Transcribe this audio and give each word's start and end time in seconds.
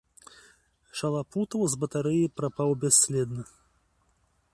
Шалапутаў 1.01 1.61
з 1.73 1.79
батарэі 1.83 2.31
прапаў 2.41 2.69
бясследна. 2.85 3.43